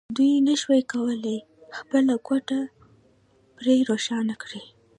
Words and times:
دوی 0.15 0.33
نشوای 0.47 0.83
کولای 0.91 1.39
خپله 1.77 2.15
کوټه 2.27 2.59
پرې 3.57 3.75
روښانه 3.89 4.35
کړي 4.43 4.63